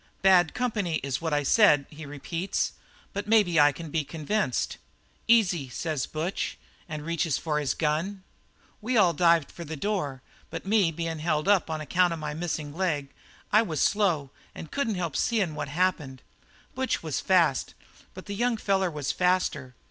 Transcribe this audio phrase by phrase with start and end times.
[0.23, 2.73] "'Bad company is what I said,' he repeats,
[3.13, 4.77] 'but maybe I can be convinced.'
[5.27, 6.57] "'Easy,' says Butch,
[6.89, 8.23] and reaches for his gun.
[8.81, 12.33] "We all dived for the door, but me being held up on account of my
[12.33, 13.09] missing leg,
[13.53, 16.23] I was slow an' couldn't help seein' what happened.
[16.73, 17.75] Butch was fast,
[18.15, 19.75] but the young feller was faster.